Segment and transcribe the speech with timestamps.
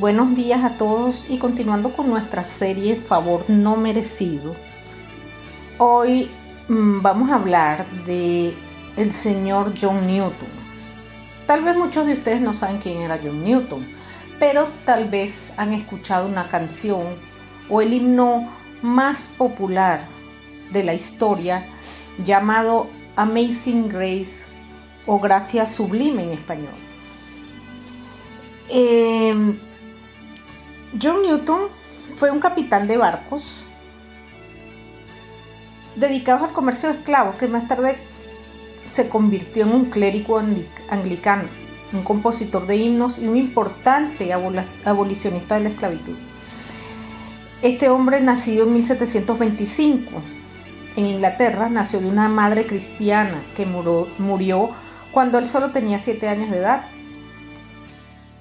[0.00, 4.56] Buenos días a todos y continuando con nuestra serie Favor no merecido.
[5.76, 6.30] Hoy
[6.68, 8.54] mm, vamos a hablar de
[8.96, 10.48] el señor John Newton.
[11.46, 13.86] Tal vez muchos de ustedes no saben quién era John Newton,
[14.38, 17.02] pero tal vez han escuchado una canción
[17.68, 18.48] o el himno
[18.80, 20.00] más popular
[20.72, 21.62] de la historia
[22.24, 24.46] llamado Amazing Grace
[25.04, 26.87] o Gracia Sublime en español.
[28.70, 29.56] Em,
[31.00, 31.62] John Newton
[32.16, 33.62] fue un capitán de barcos
[35.96, 37.96] dedicado al comercio de esclavos que más tarde
[38.92, 40.40] se convirtió en un clérigo
[40.90, 41.44] anglicano,
[41.92, 44.32] un compositor de himnos y un importante
[44.84, 46.16] abolicionista de la esclavitud.
[47.62, 50.10] Este hombre, nacido en 1725
[50.96, 54.70] en Inglaterra, nació de una madre cristiana que murió
[55.10, 56.86] cuando él solo tenía 7 años de edad.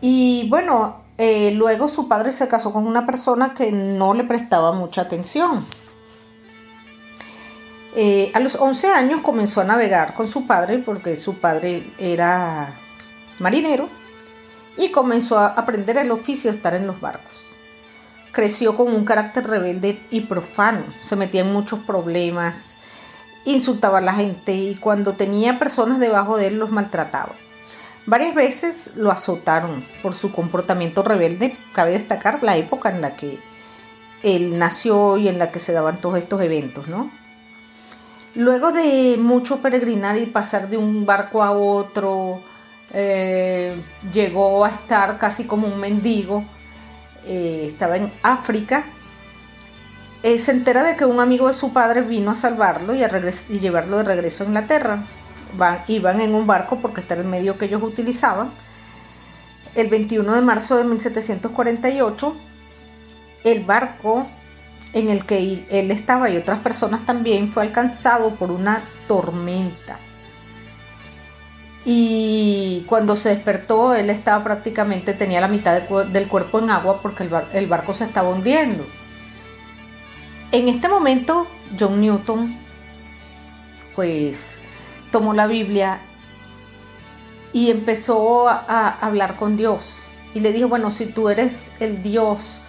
[0.00, 4.72] Y bueno, eh, luego su padre se casó con una persona que no le prestaba
[4.72, 5.64] mucha atención.
[7.94, 12.74] Eh, a los 11 años comenzó a navegar con su padre porque su padre era
[13.38, 13.88] marinero
[14.76, 17.32] y comenzó a aprender el oficio de estar en los barcos.
[18.32, 22.76] Creció con un carácter rebelde y profano, se metía en muchos problemas,
[23.46, 27.32] insultaba a la gente y cuando tenía personas debajo de él los maltrataba.
[28.06, 31.56] Varias veces lo azotaron por su comportamiento rebelde.
[31.72, 33.38] Cabe destacar la época en la que
[34.22, 37.10] él nació y en la que se daban todos estos eventos, ¿no?
[38.36, 42.40] Luego de mucho peregrinar y pasar de un barco a otro,
[42.92, 43.74] eh,
[44.12, 46.44] llegó a estar casi como un mendigo.
[47.24, 48.84] Eh, estaba en África.
[50.22, 53.10] Eh, se entera de que un amigo de su padre vino a salvarlo y a
[53.48, 55.02] y llevarlo de regreso a Inglaterra.
[55.88, 58.50] Iban en un barco porque está el medio que ellos utilizaban.
[59.74, 62.36] El 21 de marzo de 1748,
[63.44, 64.26] el barco
[64.92, 69.98] en el que él estaba y otras personas también fue alcanzado por una tormenta.
[71.88, 77.28] Y cuando se despertó, él estaba prácticamente, tenía la mitad del cuerpo en agua porque
[77.52, 78.84] el, barco se estaba hundiendo.
[80.50, 81.46] En este momento,
[81.78, 82.56] John Newton,
[83.94, 84.55] pues,
[85.16, 86.00] tomó la Biblia
[87.54, 89.94] y empezó a hablar con Dios.
[90.34, 92.60] Y le dijo, bueno, si tú eres el Dios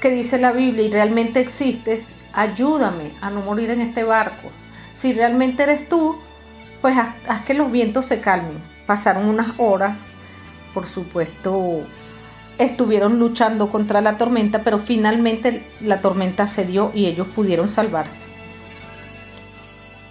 [0.00, 4.52] que dice la Biblia y realmente existes, ayúdame a no morir en este barco.
[4.94, 6.16] Si realmente eres tú,
[6.80, 8.62] pues haz, que los vientos se calmen.
[8.86, 10.12] Pasaron unas horas,
[10.72, 11.80] por supuesto,
[12.58, 18.39] estuvieron luchando contra la tormenta, pero finalmente la tormenta cedió y ellos pudieron salvarse.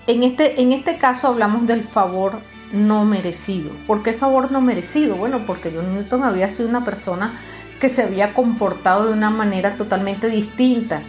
[0.09, 2.39] En este, en este caso hablamos del favor
[2.73, 3.69] no merecido.
[3.85, 5.15] ¿Por qué favor no merecido?
[5.15, 7.39] Bueno, porque John Newton había sido una persona
[7.79, 11.03] que se había comportado de una manera totalmente distinta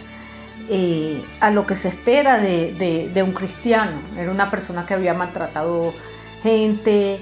[0.69, 3.93] eh, a lo que se espera de, un cristiano.
[4.19, 5.95] Era una persona que había maltratado
[6.43, 7.21] gente,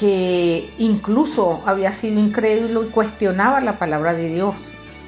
[0.00, 4.56] que incluso había sido incrédulo y cuestionaba la palabra de Dios.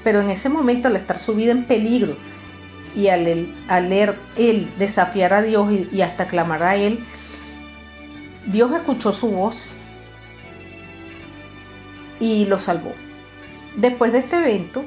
[0.05, 2.15] Pero en ese momento, al estar su vida en peligro
[2.95, 3.25] y al,
[3.89, 7.01] leer él desafiar a Dios y, y hasta clamar a Él,
[8.47, 9.71] Dios escuchó su voz
[12.21, 12.93] y lo salvó.
[13.77, 14.85] Después de este evento,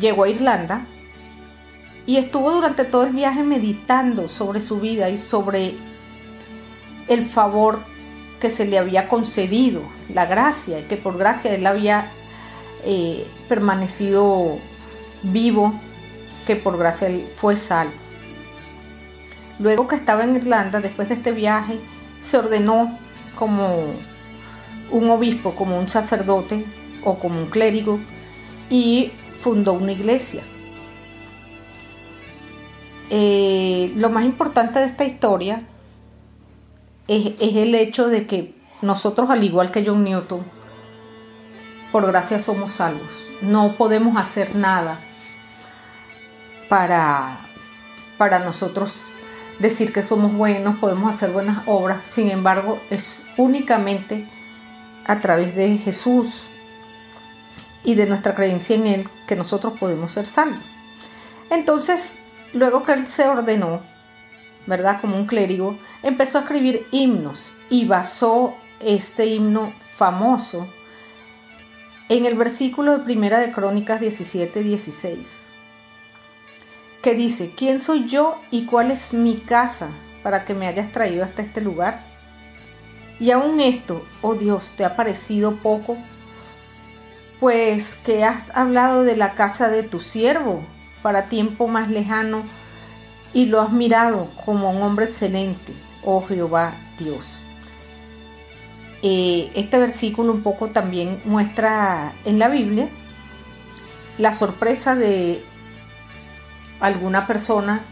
[0.00, 0.86] llegó a Irlanda
[2.06, 5.74] y estuvo durante todo el viaje meditando sobre su vida y sobre
[7.08, 7.80] el favor
[8.40, 9.82] que se le había concedido,
[10.14, 12.10] la gracia, que por gracia él había
[12.84, 14.58] eh, permanecido
[15.22, 15.74] vivo,
[16.46, 17.92] que por gracia fue salvo.
[19.58, 21.78] Luego que estaba en Irlanda, después de este viaje,
[22.20, 22.96] se ordenó
[23.36, 23.86] como
[24.90, 26.64] un obispo como un sacerdote
[27.04, 27.98] o como un clérigo
[28.70, 29.12] y
[29.42, 30.42] fundó una iglesia.
[33.10, 35.62] Eh, lo más importante de esta historia
[37.06, 40.42] es, el hecho de que nosotros, al igual que John Newton,
[41.90, 43.08] por gracia somos salvos.
[43.40, 45.00] No podemos hacer nada
[46.68, 47.38] para,
[48.16, 49.12] para nosotros
[49.58, 51.98] decir que somos buenos, podemos hacer buenas obras.
[52.08, 54.26] Sin embargo, es únicamente
[55.06, 56.44] a través de Jesús
[57.84, 60.62] y de nuestra creencia en Él que nosotros podemos ser salvos.
[61.50, 62.20] Entonces,
[62.52, 63.80] luego que Él se ordenó,
[64.66, 65.00] ¿verdad?
[65.00, 70.68] Como un clérigo, empezó a escribir himnos y basó este himno famoso
[72.08, 75.47] en el versículo de Primera de Crónicas 17, 16,
[77.02, 79.88] que dice, ¿quién soy yo y cuál es mi casa
[80.22, 82.02] para que me hayas traído hasta este lugar?
[83.20, 85.96] Y aún esto, oh Dios, te ha parecido poco
[87.40, 90.62] pues que has hablado de la casa de tu siervo
[91.02, 92.42] para tiempo más lejano
[93.32, 95.72] y lo has mirado como un hombre excelente,
[96.04, 97.38] oh Jehová Dios.
[99.02, 102.88] Eh, este versículo un poco también muestra en la Biblia
[104.18, 105.40] la sorpresa de
[106.80, 107.82] alguna persona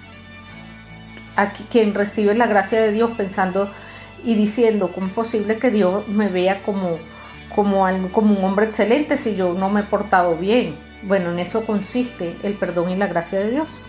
[1.36, 3.70] a quien recibe la gracia de Dios pensando
[4.24, 6.98] y diciendo, ¿cómo es posible que Dios me vea como,
[7.54, 10.74] como, como un hombre excelente si yo no me he portado bien?
[11.02, 13.82] Bueno, en eso consiste el perdón y la gracia de Dios.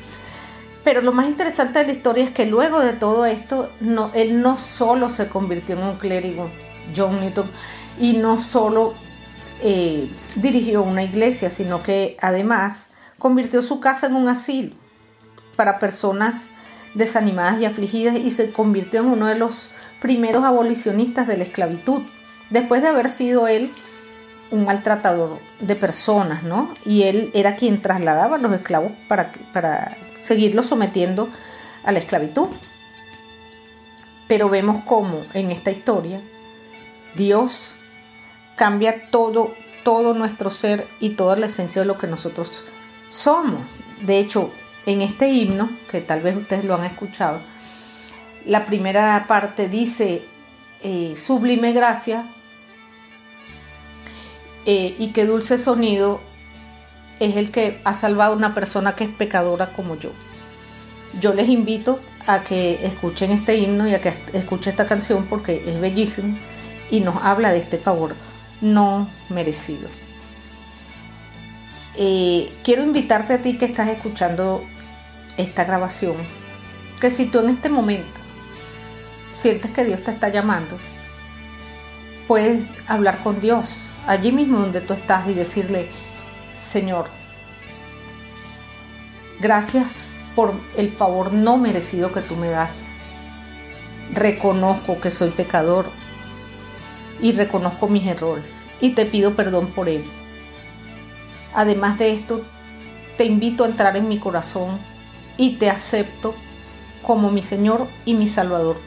[0.83, 3.71] Pero lo más interesante de la historia es que luego de todo esto,
[4.13, 6.49] él no solo se convirtió en un clérigo,
[6.95, 7.49] John Newton,
[7.99, 8.93] y no solo
[9.61, 14.75] eh, dirigió una iglesia, sino que además convirtió su casa en un asilo
[15.57, 16.51] para personas
[16.93, 19.71] desanimadas y afligidas y se convirtió en uno de los
[20.01, 22.03] primeros abolicionistas de la esclavitud,
[22.49, 23.71] después de haber sido él
[24.51, 26.73] un maltratador de personas, ¿no?
[26.85, 31.29] Y él era quien trasladaba a los esclavos para, para seguirlo sometiendo
[31.83, 32.47] a la esclavitud.
[34.27, 36.21] Pero vemos cómo en esta historia
[37.15, 37.75] Dios
[38.55, 42.63] cambia todo, todo nuestro ser y toda la esencia de lo que nosotros
[43.11, 43.61] somos.
[44.01, 44.51] De hecho,
[44.87, 47.41] en este himno, que tal vez ustedes lo han escuchado,
[48.45, 50.21] la primera parte dice,
[50.81, 52.23] eh, sublime gracia
[54.65, 56.21] eh, y qué dulce sonido
[57.19, 60.11] es el que ha salvado a una persona que es pecadora como yo.
[61.19, 65.63] Yo les invito a que escuchen este himno y a que escuchen esta canción porque
[65.65, 66.37] es bellísimo
[66.89, 68.15] y nos habla de este favor
[68.61, 69.89] no merecido.
[71.97, 74.63] Eh, quiero invitarte a ti que estás escuchando
[75.37, 76.15] esta grabación,
[76.99, 78.19] que si tú en este momento
[79.37, 80.77] sientes que Dios te está llamando,
[82.27, 85.87] puedes hablar con Dios allí mismo donde tú estás y decirle,
[86.59, 87.07] Señor,
[89.39, 92.83] gracias por el favor no merecido que tú me das.
[94.13, 95.85] Reconozco que soy pecador
[97.21, 98.45] y reconozco mis errores
[98.79, 100.09] y te pido perdón por ello.
[101.53, 102.43] Además de esto,
[103.17, 104.77] te invito a entrar en mi corazón
[105.37, 106.35] y te acepto
[107.03, 108.77] como mi Señor y mi Salvador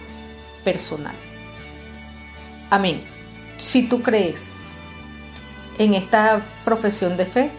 [0.65, 1.15] personal.
[2.69, 3.03] Amén.
[3.57, 4.57] Si tú crees
[5.79, 7.51] en esta profesión de fe,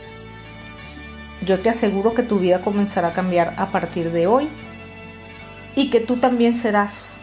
[1.46, 4.48] yo te aseguro que tu vida comenzará a cambiar a partir de hoy
[5.76, 7.18] y que tú también serás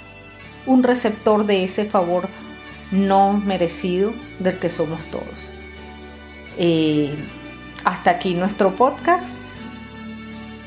[0.67, 2.29] un receptor de ese favor
[2.91, 5.53] no merecido del que somos todos.
[6.57, 7.15] Eh,
[7.85, 9.48] hasta aquí nuestro podcast.